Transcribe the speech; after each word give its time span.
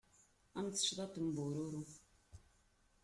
Am 0.57 0.67
tecḍaḍt 0.69 1.15
n 1.21 1.27
bururu. 1.35 1.83